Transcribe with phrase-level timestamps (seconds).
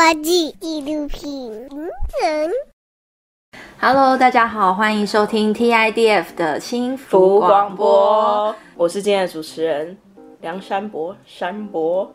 [0.00, 2.50] 国际纪录片。
[3.78, 8.56] Hello，大家好，欢迎收听 TIDF 的幸福广播。
[8.76, 9.94] 我是今天的主持人
[10.40, 12.10] 梁山伯，山伯。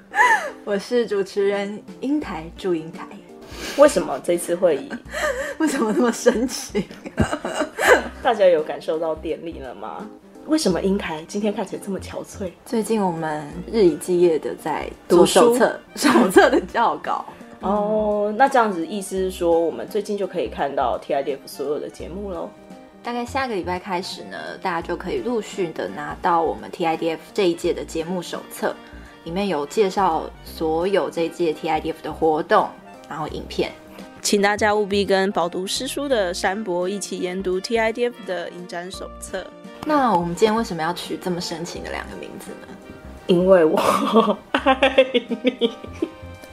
[0.64, 3.06] 我是主持人英台，祝英台。
[3.76, 4.90] 为什么这次会议？
[5.60, 6.88] 为什么那么神奇？
[8.24, 10.08] 大家有感受到电力了吗？
[10.46, 12.50] 为什么英台今天看起来这么憔悴？
[12.66, 17.24] 最近我们日以继夜的在读手册，手册的校稿。
[17.60, 22.50] 哦，那这样子意思是说，我们最近就可以看到 TIDF 所有的节目喽？
[23.04, 28.74] 大概下个礼拜开始呢，大家就可以陆续的拿到我们 TIDF 这一届的节目手册，
[29.24, 32.68] 里面有介绍所有这一届 TIDF 的活动，
[33.08, 33.70] 然后影片，
[34.20, 39.46] 请大家务必跟饱读诗书的山伯一起研读 TIDF 的影展手册。
[39.84, 42.68] 那我们今天为什么要取这么深情的两个名字呢？
[43.26, 45.72] 因为我爱你。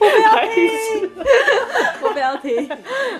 [0.00, 1.10] 我不要听，
[2.00, 2.78] 我不要听。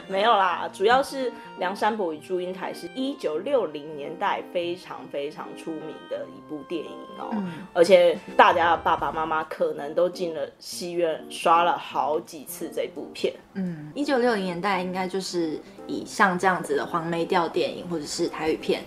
[0.08, 13.34] 没有啦，主要是《梁山伯与祝英台》是一九六零年代非常非常出名的一部电影哦，嗯、而且大家的爸爸妈妈可能都进了戏院刷了好几次这部片。
[13.52, 18.82] 嗯，一九六零年代应该就是以像这样子的黄梅调电影或者是台语片。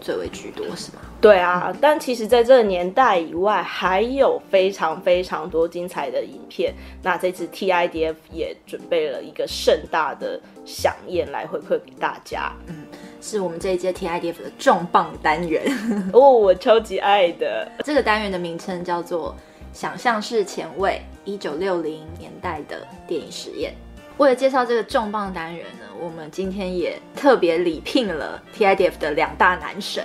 [0.00, 1.00] 最为居多是吗？
[1.20, 6.74] 对啊，但其实在这个年代以外，还有非常非常多精彩的影片。
[7.02, 12.52] 那这次 TIDF 也准备了一个盛大的饗宴来回馈给大家。
[12.66, 12.84] 嗯，
[13.20, 15.64] 是我们这一届 TIDF 的重磅单元
[16.12, 17.66] 哦，我超级爱的。
[17.84, 19.34] 这个单元的名称叫做
[19.78, 23.72] 《想象式前卫：一九六零年代的电影实验》。
[24.18, 30.02] 为了介绍这个重磅单元呢，我们今天也特别礼聘了 TIDF 的两大男神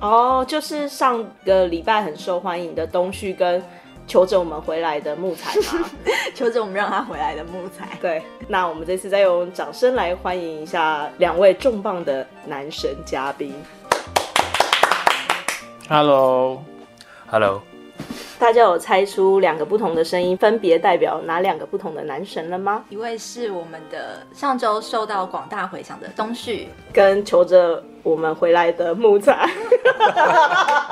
[0.00, 3.64] 哦，就是上个礼拜很受欢迎的东旭跟
[4.06, 5.88] 求着我们回来的木材嘛，
[6.36, 7.88] 求着我们让他回来的木材。
[7.98, 13.54] 对，那我们这次再用掌声来欢迎一下两位重磅的男神嘉宾。
[15.88, 17.62] Hello，Hello。
[18.38, 22.84] 大家有猜出两个不同的声音分别代表哪两个不同的男神了吗？
[22.90, 29.48] 一位是我们的上周受到广大回响的东旭，跟求着我们回来的木材。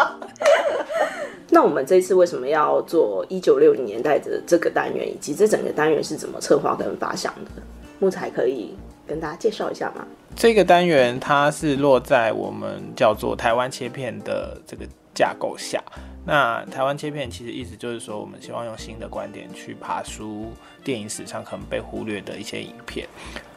[1.51, 7.63] 那我们这次为什么要做一九六零年代的这个单元，以及这整个单元是怎么策划跟发想的？
[8.01, 8.75] 木材可以
[9.07, 10.05] 跟大家介绍一下吗？
[10.35, 14.85] 这个单元它是落在我们叫做台湾切片的这个
[15.15, 15.81] 架构下。
[16.27, 20.53] 那台湾切片其实意思就是说，我们希望用新的观点去爬梳
[20.83, 23.07] 电影史上可能被忽略的一些影片。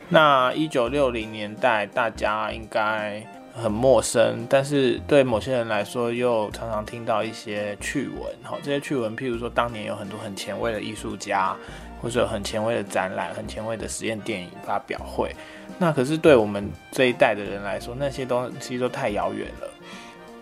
[0.09, 8.21] 那一九六零年代大家应该很陌生，但是对某些人来说又常常听到一些趣闻。
[8.43, 11.55] 好，这些趣闻，譬如说当年有很多很前卫的艺术家，
[12.01, 15.35] 或者很前卫的展览、很前卫的实验电影发表会。
[15.79, 19.69] 那可是对我们这一代的人来说，那些东西都太遥远了。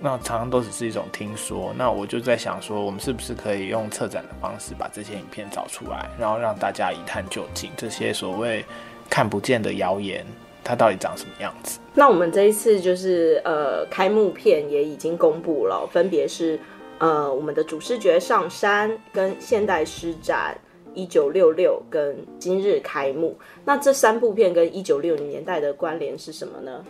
[0.02, 8.64] 那常常都只是一种听说，那我就在想说，我们是不是可以用策展的方式把这些影片找出来，然后让大家一探究竟，这些所谓
[9.10, 10.26] 看不见的谣言，
[10.64, 11.80] 它到底长什么样子？
[11.94, 16.60] 那我们这一次就是呃，开幕片也已经公布了，分别是
[17.00, 20.58] 呃，我们的主视觉上山跟现代诗展
[20.94, 23.38] 一九六六跟今日开幕。
[23.64, 26.84] 那这三部片跟一九六零年代的关联是什么呢？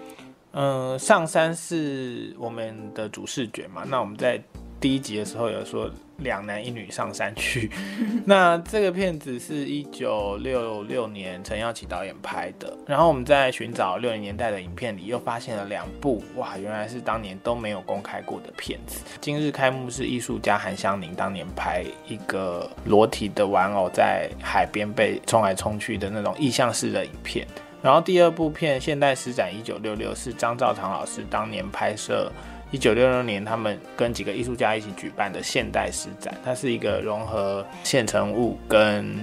[0.56, 3.84] 嗯，上山是我们的主视觉嘛？
[3.86, 4.42] 那我们在
[4.80, 5.90] 第一集的时候有说
[6.20, 7.70] 两男一女上山去。
[8.26, 12.74] 那这个片子是一九六六年陈耀启导演拍的。
[12.88, 19.04] 然后我们在寻找六零年代的影片里，又发现了两部哇，原来是当年都没有公开过的片子。
[19.20, 27.46] 今日开幕是艺术家韩湘宁当年拍一个裸体的玩偶在海边被冲来冲去的那种意象式的影片。
[27.86, 32.32] 然后第二部片《现代诗展一九六六》是张兆堂老师当年拍摄
[32.72, 39.16] 一九六六年他们跟几个艺术家一起举办的现代诗展，它是一个融合现成物跟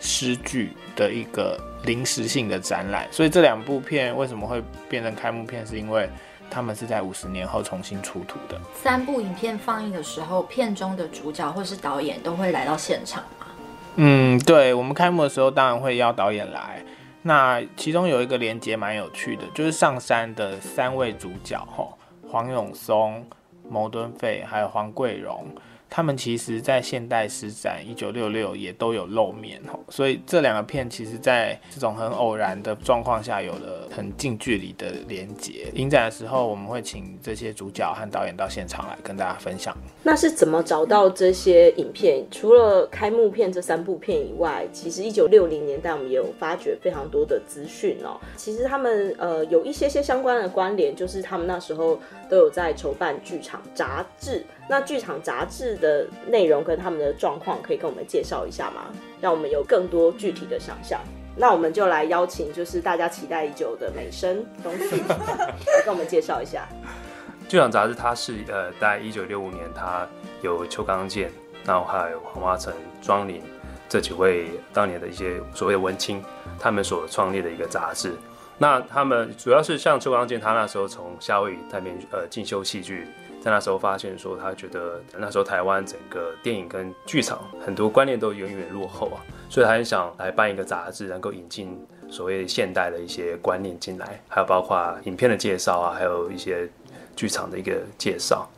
[0.00, 3.06] 诗句的一个临时性的展览。
[3.12, 6.10] 所以这两部片为什么会变成开幕片，是因为
[6.50, 8.60] 他们是在五十年后重新出土的。
[8.74, 13.46] 三部影片放映的时候，片中的主角或是导演都会来到现场吗？
[13.94, 16.82] 嗯，对，我们开幕的时候当然会邀导演来。
[17.22, 23.24] 那其中有一个连接蛮有趣的，就是上山的三位主角，吼，黄永松、
[23.68, 25.46] 牟敦费还有黄桂荣，
[25.90, 35.66] 他们其实在现代诗展一九六六也都有露面哦，所以这两个片其实在这种很偶然的状况下有了很近距离的连接。
[35.74, 39.76] 影展的时候，我们会请这些主角和导演到现场来跟大家分享。
[40.02, 42.24] 那是怎么找到这些影片？
[42.30, 48.20] 除了开幕片这三部片以外，其实一九六零年代我们也有发掘非常多的资讯哦。
[48.36, 51.98] 其实他们呃有一些些相关的关联，就是他们那时候
[52.28, 54.44] 都有在筹办剧场杂志。
[54.68, 58.92] 那剧场杂志的内容跟他们的状况，可以跟我们介绍一下吗？
[59.20, 61.00] 让我们有更多具体的想象。
[61.34, 66.68] 那我们就来邀请，就是大家期待已久的美声东旭 来跟我们介绍一下。
[67.48, 70.06] 剧场杂志它是呃，在一九六五年，它
[70.42, 71.30] 有邱刚健，
[71.64, 73.40] 然后还有黄华成、庄林
[73.88, 76.22] 这几位当年的一些所谓的文青，
[76.58, 78.12] 他们所创立的一个杂志。
[78.58, 83.06] 那他们主要是像邱刚健，他那时候从夏威夷那边呃进修戏剧。
[83.50, 89.18] 那时候发现说，他觉得那时候台湾整个电影跟剧场很多观念都远远落后啊，
[89.48, 91.78] 所以他很想来办一个杂志，能够引进
[92.08, 96.68] 所谓现代的一些观念进来，还有包括影片的介绍啊，还有一些
[97.14, 98.48] 剧场的一个介绍，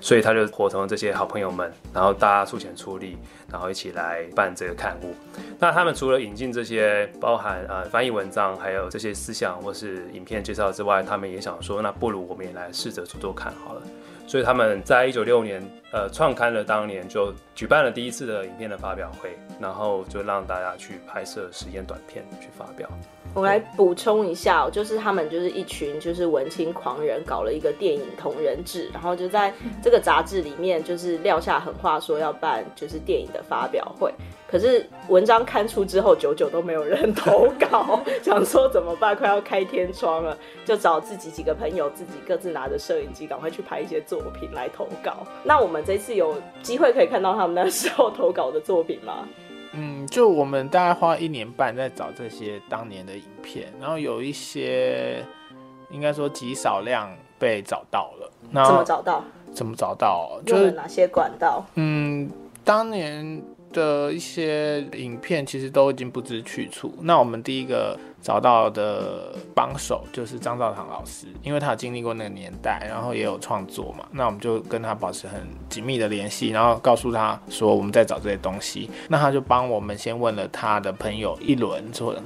[0.00, 3.16] 所以他就伙同这些好朋友们，然后大家出钱出力，
[3.50, 5.14] 然后一起来办这个刊物。
[5.58, 13.82] 那他们除了引进这些包含呃翻译文章，还有这些思想或是影片介绍之外，他们也想说，那不如我们也来试着做做看好了。
[14.28, 15.60] 所以他们在一九六年，
[15.90, 22.88] 呃，创刊了当年就举办了第一次的影片的发表会，然后就让大家去拍摄实验短片去发表。
[23.34, 29.52] 我来补充一下，就是他们就是一群就是文青狂人搞了一个电影同人志，然后就在
[29.82, 34.14] 这个杂志里面就是撂下狠话，说要办就是电影的发表会。
[34.50, 39.14] 可是文章刊出之后，久久都没有人投稿，想说怎么办？
[39.14, 40.34] 快要开天窗了，
[40.64, 45.26] 就找自己几个朋友，自己各自拿着摄影机，赶快去拍一些作品来投稿。
[45.44, 49.26] 那我们这次有机会可以看到他们那时候投稿的作品吗？
[49.72, 55.24] 嗯，就我们大概花一年半在找这些当年的影片，然后有一些
[55.90, 58.30] 应该说极少量被找到了。
[58.50, 59.24] 那怎么找到？
[59.52, 60.40] 怎么找到？
[60.46, 61.64] 就是哪些管道？
[61.74, 62.30] 嗯，
[62.68, 63.42] 当年。
[63.70, 66.94] 的一些影片其实都已经不知去处。
[67.02, 74.06] 那我们第一个找到的帮手就是张兆堂老师，因为他有经历过那个年代，然后也有创作嘛。
[74.10, 78.88] 那我们就跟他保持很紧密的联系，然后告诉他说我们在找这些东西。
[79.06, 82.16] 那他就帮我们先问了他的朋友一轮，说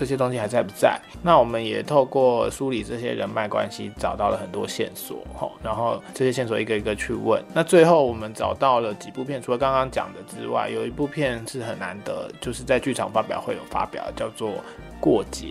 [0.00, 0.98] 这些东西还在不在？
[1.22, 7.44] 那我们也透过梳理这些人脉关系，找到了很多线索，吼，然后这些线索一个一个去问。
[7.52, 14.48] 那最后我们找到了几部片，除了刚刚讲的之外，有一部片是很难得，就是在剧场发表会有发表，叫做
[14.98, 15.48] 《过节》，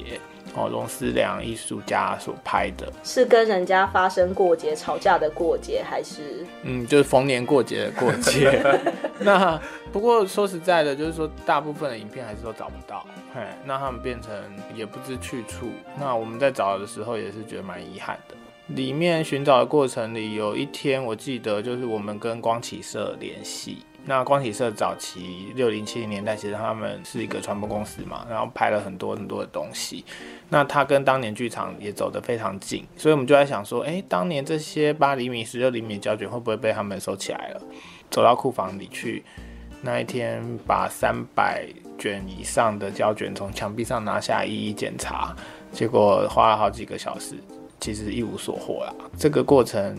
[0.56, 6.46] 哦，龙思良艺术家所拍的，是跟人家发生过节、吵架的过节，还是？
[6.63, 8.62] 嗯，就是逢年过节的过节。
[9.19, 9.60] 那
[9.92, 13.06] 不过说实在的，就是说大部分的影片还是都找不到。
[13.34, 14.31] 嘿，那他们变成
[14.74, 15.69] 也不知去处。
[16.00, 18.36] 那我们在找的时候也是觉得蛮遗憾的。
[18.68, 23.80] 里面寻找的过程里，有一天我记得就是我们跟光启社联系。
[24.06, 30.04] 那光启社早期六零七零年代，其实他们是一个传播公司嘛，然后拍了很多很多的东西。
[30.50, 37.62] 那他跟当年剧场也走得非常近，所以我们就在想说，诶，当年这些八厘米、十六厘米胶卷会不会被他们收起来了？
[38.10, 39.24] 走到库房里去。
[39.81, 41.66] 那一天，把三百
[41.98, 45.34] 卷以上的胶卷从墙壁上拿下，一一检查，
[45.72, 47.36] 结果花了好几个小时，
[47.80, 48.94] 其实一无所获啦。
[49.18, 49.96] 这个过程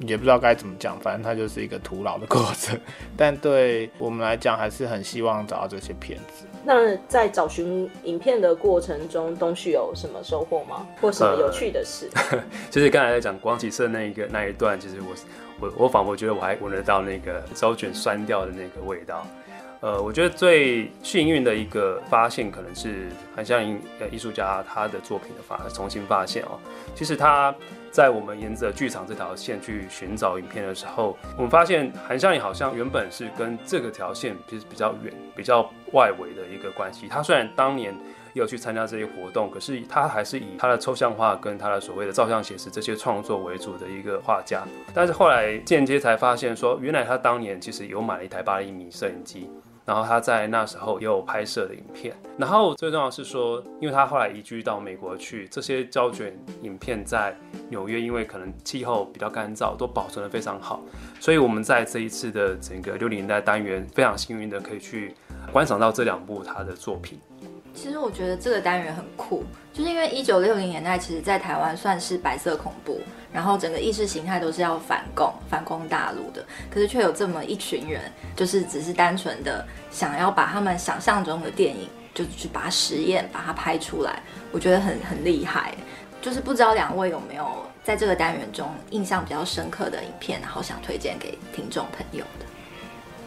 [0.00, 2.78] 也不知道该怎么讲，反正它就是一个徒劳的过程。
[3.16, 6.46] 但对我们来讲，还是很希望找到这些片子。
[6.64, 10.86] 那在找寻影片的过程中，东旭有什么收获吗？
[11.00, 12.08] 或什么有趣的事？
[12.32, 12.38] 呃、
[12.70, 15.14] 就是刚才在讲光启社那一个那一段，其实我。
[15.62, 19.26] 我我仿佛觉得我还闻得到那个胶卷酸掉的那个味道，
[19.80, 26.58] 呃，我觉得最幸运的一个发现可能是韩湘云呃艺术家他的作品的发重新发现哦。
[26.94, 27.54] 其实他
[27.90, 37.08] 在我们沿着剧场这条线去寻找影片的时候，我们发现韩湘云好像原本是跟这个条线其实比较远、比较外围的一个关系。
[37.08, 37.94] 他虽然当年。
[38.32, 44.62] 有去参加这些活动，可是他还是以他的抽象画跟他的所谓的照相写实这些创作为主的一个画家。
[44.94, 49.50] 但是后来间接才发现说，原来他当年其实有买了一台八厘米摄影机，
[49.90, 52.14] 然后他在那时候也有拍摄的影片。
[52.38, 56.32] 然后最重要是说，因为他后来移居到美国去，这些胶卷
[56.62, 57.36] 影片在
[57.68, 60.80] 纽约，因为可能气候比较干燥，都保存的非常好。
[61.18, 65.12] 所以我们在这一次的整个六零年代单元，非常幸运的可以去
[65.50, 67.18] 观赏到这两部他的作品。
[67.80, 73.00] 其实我觉得这个单元很酷，就是因为一九六零年代，其实在台湾算是白色恐怖，
[73.32, 78.02] 然后整个意识形态都是要反共、反攻大陆的，可是却有这么一群人，
[78.36, 84.22] 就是只是单纯的想要把他们想象中的电影，就是去把它实验、把它拍出来，
[84.52, 85.72] 我觉得很很厉害。
[86.20, 92.44] 就是不知道两位有没有在这个单元中印象比较深刻的影片，然后想推荐给听众朋友的。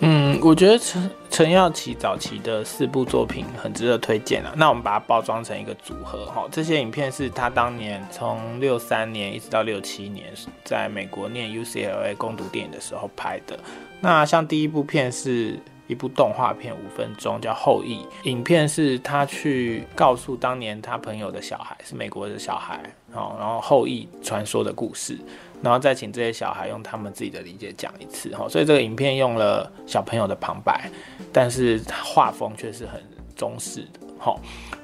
[0.05, 4.53] 嗯，我觉得陈陈耀琪早期的四部作品很值得推荐啊。
[4.57, 10.33] 那我们把它包装成一个组合哈，这些影片是他当年从六三年一直到六七年，
[10.65, 13.57] 在美国念 UCLA 攻读电影的时候拍的。
[14.01, 15.57] 那像第一部片是
[15.87, 18.05] 一部动画片，五分钟，叫《后裔》。
[18.29, 25.17] 影片是他去告诉当年他朋友的小孩，是美国的小孩，然后后裔传说的故事。
[25.61, 30.89] 然后再请这些小孩用他们自己的理解讲一次哈，所以这个影片用了小朋友的旁白，
[31.31, 33.01] 但是画风却是很
[33.33, 34.35] 中式的哈。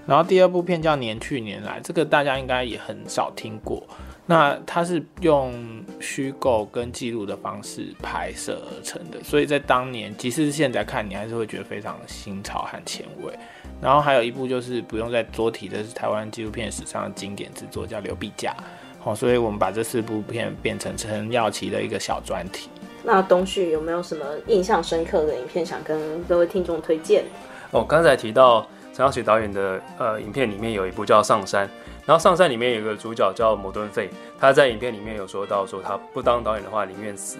[0.08, 3.84] 然后第二部片叫《年去年来》，这个大家应该也很少听过。
[4.30, 5.52] 那它是用
[6.00, 13.34] 虚构跟记录的方式拍摄而成的，所以在当年，即使是现在看，你还是会觉得非常的新潮和前卫。
[13.82, 18.52] 然后还有一部就是不用再多提的，是台湾纪录片史上的经典之作，叫《刘必佳》。
[19.00, 22.70] 好，所以我们把这四部片变成陈耀琪的一个小专题。
[23.04, 27.24] 那东旭有没有什么印象深刻的影片想跟各位听众推荐？
[27.72, 31.68] 哦，刚才提到陈耀琪导演的呃影片里面有一部叫《上山》，
[32.10, 37.38] 然后《上山》里面有个主角叫摩顿费，他在影片里面有说到说他不当导演的话宁愿死，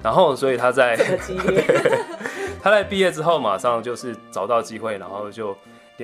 [0.00, 0.96] 然后所以他在
[2.62, 5.56] 他在毕业之后马上就是找到机会，然后就。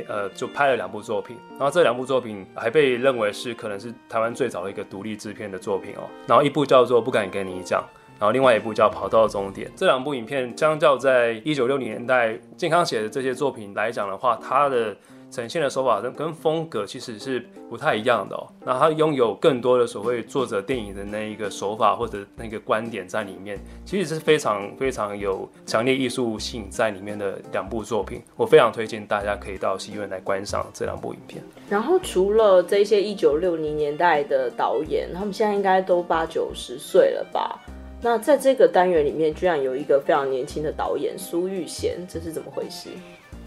[0.06, 6.06] 呃，就拍了两部作品，然后这两部作品还被认为是可能是台湾最早的一个独立制片的作品哦。
[6.24, 7.82] 然后一部叫做《不敢跟你讲》，
[8.18, 9.68] 然后另外一部叫《跑到终点》。
[9.76, 14.96] 这两部影片相较在一九六零年代健康写的这些作品来讲的话，它的。
[15.30, 18.48] 呈现的手法跟跟风格其实是不太一样的哦。
[18.64, 28.22] 那它拥有更多的所谓作者电影的那一个手法或者那个观点在里面，其实是非常非常有强烈艺术性在里面的两部作品。
[28.36, 31.42] 我非常推荐大家可以到戏院来观赏这两部影片。
[31.68, 37.60] 然后除了这些一九六零年代的导演，他们现在应该都八九十岁了吧？
[38.00, 42.90] 那在这个单元里面，居然有一个非常年轻的导演苏玉贤，这是怎么回事？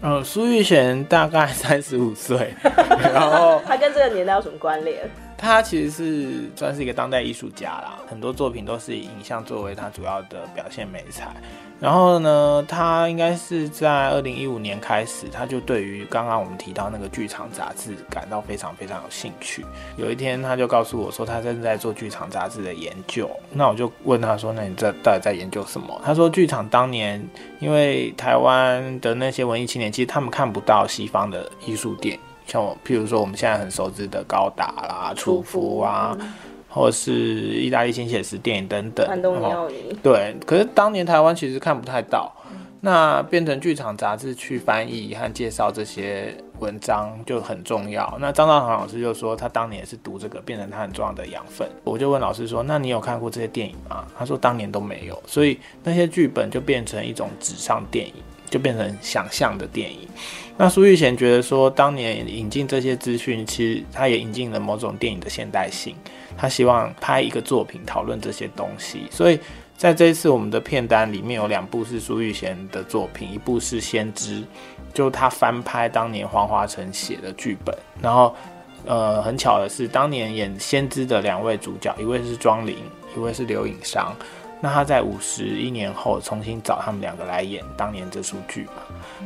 [0.02, 2.52] 嗯，苏玉贤大概三十五岁，
[3.14, 5.08] 然后 他跟这个年代有什么关联？
[5.36, 11.34] 他其实是算是一个当代艺术家啦，很多作品都是以影像作为他主要的表现媒材。
[11.80, 19.66] 然后呢，他应该是在二零一五年开始，他就对于刚刚我们提到那个剧场杂志感到非常非常有兴趣。
[19.96, 23.28] 有一天，他就告诉我说，他正在做剧场杂志的研究。
[23.50, 27.20] 那我就问他说：“那你这到底在研究什么？”他说：“剧场当年
[27.58, 36.32] 因为台湾的那些文艺青年，其实他们看不到西方的艺术电影。”像我，譬如说我们现在很熟知的高达啦、楚服啊，嗯、
[36.68, 39.06] 或是意大利新写实电影等等。
[39.08, 39.96] 安东尼奥尼。
[40.02, 48.16] 对，可是当年台湾其实看不太到，嗯、那变成剧场杂志去翻译和介绍这些文章就很重要。
[48.20, 51.68] 那张兆航老师就说，他当年也是读这个，变成他很重要的养分。
[51.84, 54.06] 我就问老师说，那你有看过这些电影吗？
[54.16, 58.14] 他说当年都没有，所以那些剧本就变成一种纸上电影，
[58.52, 60.06] 就变成想象的电影。
[60.58, 65.96] 那苏玉贤觉得说，当年引进这些资讯，其实他也引进了某种电影的现代性。
[66.36, 69.38] 他希望拍一个作品讨论这些东西，所以
[69.76, 74.40] 在这一次我们的片单里面有两部是苏玉贤的作品，一部是《先知》，
[74.92, 77.76] 就他翻拍当年黄华成写的剧本。
[78.00, 78.34] 然后，
[78.84, 82.76] 呃，很巧的是，当年演《先知》的两位主角，一位是庄铃，
[83.16, 84.14] 一位是刘颖商。
[84.64, 88.74] 那他在五十一年后重新找他们两个来演当年这出剧嘛，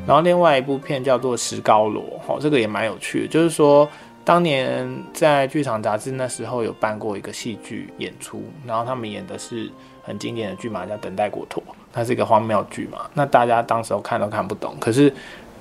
[0.07, 3.87] 然后另外一部片叫做《石膏罗》，哦，这个也蛮有趣的，就是说
[4.25, 9.71] 当年在剧场杂志那时候有办过一个戏剧演出，然后他们演的是
[10.03, 11.63] 很经典的剧嘛，叫《等待果陀》，
[11.93, 15.13] 它是一个荒谬剧嘛，那大家当时候看都看不懂，可是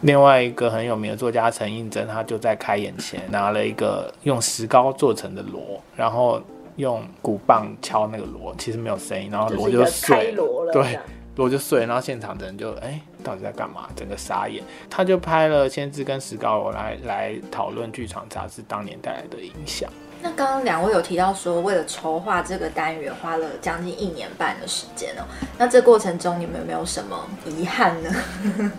[0.03, 6.41] 另外一个很有名的作家陈映真，他就在开演前拿了一个用石膏做成的罗，然后。
[6.75, 10.99] 用鼓棒敲那个锣，其实没有声音，然后锣就碎了，对，
[11.35, 13.87] 锣就碎，然后现场的人就哎、欸，到底在干嘛？
[13.95, 14.63] 整个傻眼。
[14.89, 19.89] 他就拍了《先知》跟《石膏锣》来来讨论剧场杂志当年带来的影响。
[20.21, 25.23] 那刚刚两位有提到说，为了筹划这个单元，花了将近一年半的时间哦。
[25.57, 28.09] 那这过程中，你们有没有什么遗憾呢？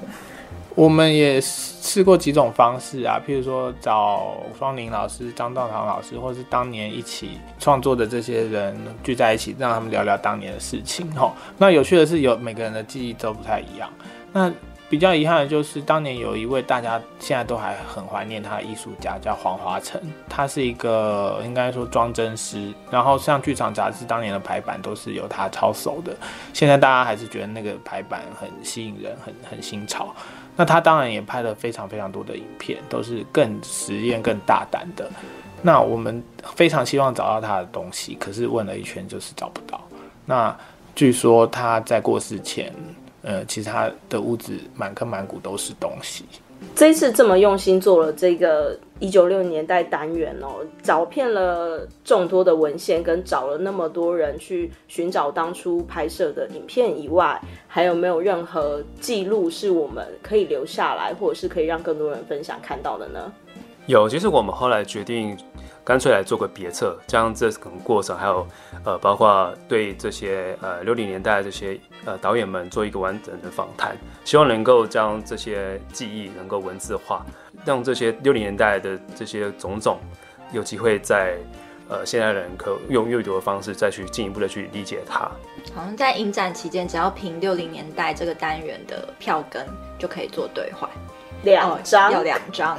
[0.76, 11.10] 我们也试过几种方式啊，譬如说找双宁老师、张道堂老师，或是当年一起创作的这些人聚在一起，让他们聊聊当年的事情。
[11.16, 13.90] 吼，那有趣的是，有每个人的记忆都不太一样。
[14.34, 14.52] 那
[14.90, 19.98] 比较遗憾的就是，当年有一位大家现在都还很怀念他的艺术家，叫黄华成。
[20.28, 26.14] 他是一个应该说装帧师，然后像剧场杂志当年的排版都是由他操手的。
[26.52, 30.14] 现在大家还是觉得那个排版很吸引人，很很新潮。
[30.56, 35.08] 那他当然也拍了非常非常多的影片，都是更实验、更大胆的。
[35.62, 36.22] 那我们
[36.54, 39.80] 非常希望找到他的东西，可是问了一圈就是找不到。
[40.24, 40.56] 那
[40.94, 42.72] 据说他在过世前。
[43.22, 46.24] 呃，其实他的屋子满坑满谷都是东西。
[46.74, 63.32] 这次这么用心做了这个一九六零年代单元哦，找遍了众多的文献，跟找了那么多人去寻找当初拍摄的影片以外，还有没有任何记录是我们可以留下来，或者是可以让更多人分享看到的呢？
[63.86, 65.36] 有，其实我们后来决定。
[65.86, 68.44] 干脆来做个别册，将这个过程，还有
[68.84, 77.24] 呃，包括对这些呃六零年代这些呃导演们做一个完整的访谈，希望能够将这些记忆能够文字化，
[77.64, 80.00] 让这些六零年代的这些种种
[80.50, 81.36] 有机会在
[81.88, 85.30] 呃现代人可用阅读的方式再去进一步的去理解它。
[85.72, 89.64] 好像在影展期间，只要凭六零年代这个单元的票根
[90.00, 90.90] 就可以做兑换，
[91.46, 92.76] 两张、哦、要两张，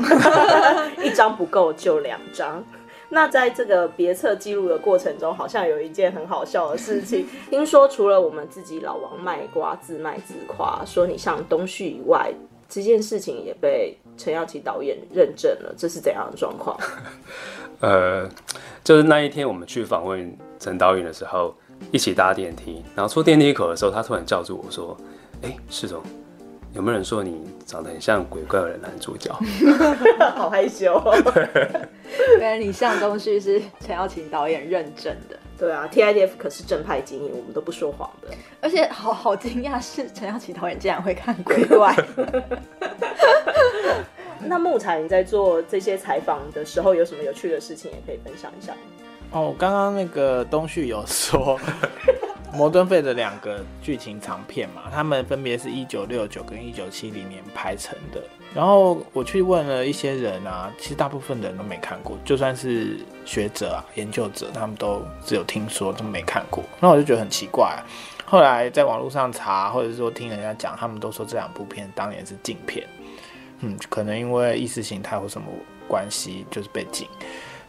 [1.04, 2.64] 一张不够就两张。
[3.10, 7.26] 那在这个别册记录的过程中，好像有一件很好笑的事情。
[7.50, 12.30] 听说除了我们自己老王卖瓜自卖自夸，说你像东旭以外，
[12.68, 15.74] 这件事情也被陈耀琪导演认证了。
[15.78, 16.78] 这是怎样的状况？
[17.80, 18.30] 呃，
[18.84, 21.56] 就是那一天我们去访问陈导演的时候，
[21.94, 24.98] 一起搭电梯，然后出电梯口的时候，他突然叫住我说
[25.44, 26.04] ：“哎，世总。”
[26.78, 29.34] 有没有人说你长得很像鬼怪的男主角？
[30.36, 31.18] 好害羞哦。
[32.40, 35.36] 原来你像东旭是陈耀琴导演认证的。
[35.58, 38.28] 对啊，TIDF 可是正派经营，我们都不说谎的。
[38.62, 41.96] 而且好好惊讶是陈耀琴导演竟然会看鬼怪。
[44.40, 48.72] 那木材你在做这些采访的时候有什么有趣的事情也可以分享一下？
[49.32, 51.60] 哦，刚刚那个东旭有说。
[52.54, 58.22] 摩登费的两个剧情长片嘛，他们分别是一九六九跟一九七零年拍成的。
[58.56, 66.64] 然后我去问了一些人啊，其实大部分的人都没看过，就算是学者啊、研究者，他们都只有听说，都没看过。
[66.80, 67.78] 那我就觉得很奇怪。
[68.26, 72.88] 后来在网络上查，或者是说听人家讲，他们都说这两部片当年是禁片。
[73.60, 75.48] 嗯，可能因为意识形态或什么
[75.88, 77.08] 关系，就是被禁。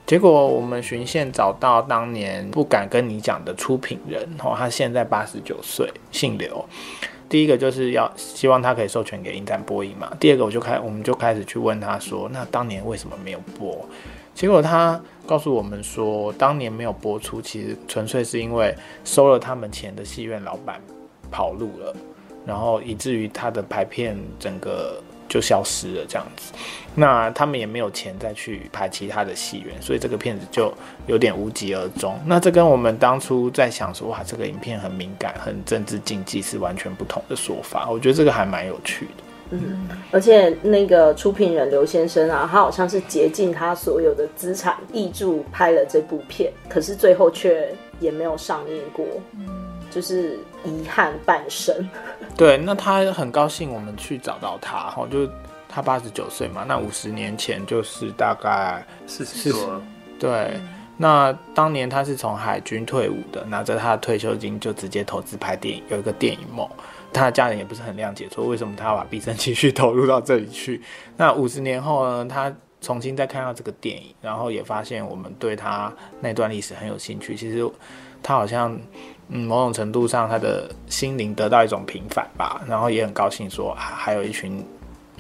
[0.09, 6.65] 结果我们循线找到当年不敢跟你讲的出品人，哦，他现在八十九岁，姓刘。
[7.29, 10.11] 第一个就是要希望他可以授权给影展播映嘛。
[10.19, 13.87] 第二个我就开，我们就开始去问他说，那当年为什么没有播？
[14.35, 20.81] 结果他告诉我们说，当年没有播出，其实纯粹是因为收了他们钱的戏院老板
[21.31, 21.95] 跑路了，
[22.47, 25.03] 然后以至于他的排片整个。
[25.29, 26.53] 就消失了这样子，
[26.95, 30.73] 那他们也没有钱再去拍其他的戏院，所以这个片子就
[31.07, 32.19] 有点无疾而终。
[32.25, 37.89] 那这跟我们当初在想说，哇，这个影片很敏感、很政治禁忌是完全不同的说法。
[37.91, 39.23] 我觉得这个还蛮有趣的。
[39.51, 49.07] 嗯，而且那个出品人刘先生啊，他好像是竭尽他所有的资产挹注拍了这部片，可是最后却也没有上映过。
[49.99, 51.75] 就是遗憾半生。
[52.39, 55.29] 对，那他很高兴我们去找到他，哈，就
[55.69, 59.83] 他八十九岁嘛，那五十年前就是大概四十多。
[60.21, 66.69] 对，嗯、那当年他是从海军退伍的，拿着他的退休金就直接投资拍电影，有一个电影梦。
[67.13, 70.81] 他的家人也不是很谅解，说为什么他要把毕生积蓄投入到这里去。
[71.19, 77.35] 那五十年后呢，他重新再看到这个电影，然后也发现我们对他那段历史很有兴趣。
[77.35, 77.69] 其实
[78.23, 78.79] 他好像。
[79.31, 84.65] 嗯，某种程度上，他的心灵得到一种平反吧，然后也很高兴说，还有一群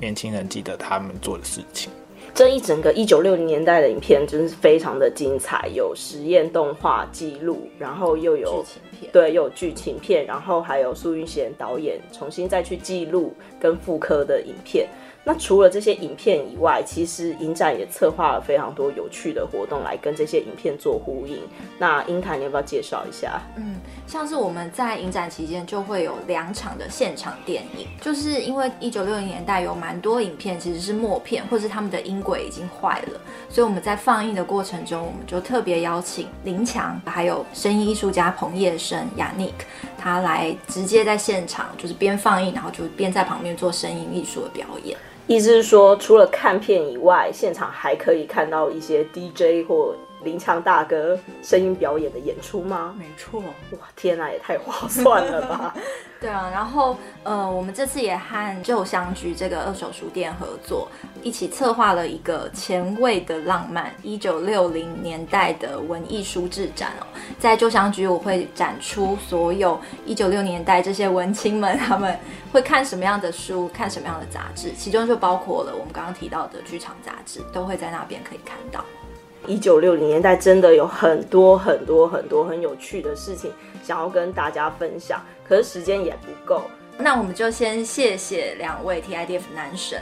[0.00, 1.90] 年轻人记得他们做的事情。
[2.34, 14.88] 这一整个一九六零年代的影片真是非常的精彩，有实验动画记录，然后又有剧情片，对，有剧情片，然后还有苏云贤导演重新再去记录跟复刻的影片。
[15.24, 21.42] 那除了这些影片以外，其实影展也策划了非常多有趣的活动来跟这些影片做呼应。
[21.78, 23.38] 那英台，你要不要介绍一下？
[23.56, 23.74] 嗯，
[24.06, 39.64] 像是我们在影展期间就会有两场的现场电影，就是因为一九六零年代有蛮多影片其实是默片，或是他们的音轨已经坏了，所以我们在放映的过程中，我们就特别邀请林强，还有声音艺术家彭叶生、亚尼克，
[39.98, 44.96] 他来直接在现场，就是边放映，然后就边在旁边做声音艺术的表演。
[45.26, 52.94] 意思是说，除了看片以外，现场还可以看到一些 DJ 或林强大哥声音表演的演出吗？
[52.98, 53.40] 没错。
[53.40, 55.74] 哇，天哪，也太划算了吧！
[56.20, 60.88] 对啊，然后呃，我们这次也和旧香居这个二手书店合作，
[61.22, 67.06] 一起策划了一个前卫的浪漫一九六零年代的文艺书志展哦。
[67.38, 72.18] 在旧香居，我会展出所有一九六零年代这些文青们他们
[72.52, 78.84] 会看什么样的书，看什么样的杂志，其中就包括了我们刚刚提到的剧场杂志，都会在那边可以看到。
[79.48, 83.50] 一九六零年代真的有很多很多很多很有趣的事情
[83.82, 85.20] 想要跟大家分享。
[85.48, 86.62] 可是时间也不够，
[86.98, 89.98] 那我们就先谢谢两位 TIDF 男神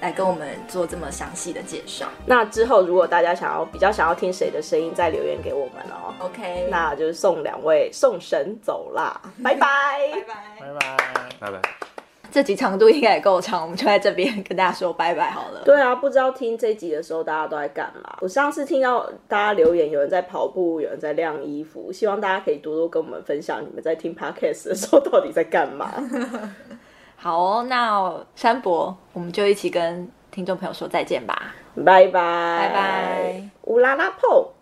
[0.00, 2.06] 来跟我们做这么详细的介绍。
[2.24, 6.14] 那之后如果大家想要比较想要听谁的声音，再留言给我们哦。
[6.20, 9.68] OK，那就是送两位送神走啦，拜拜，
[10.14, 11.97] 拜拜，拜拜，拜拜。
[12.30, 15.62] 这集长度应该也够长，我们就在这边跟大家说拜拜好了。
[15.64, 18.18] 对啊，不知道听这集的时候大家都在干嘛？
[18.20, 25.90] 我上次听到大家留言，有人在跑步，有人在晾衣服，希望大家可以多多跟我们分享你们在听 podcast 的时候到底在干嘛。
[27.16, 34.52] 好哦，那山伯，我们就一起跟听众朋友说再见吧，拜拜，拜拜，乌拉拉破。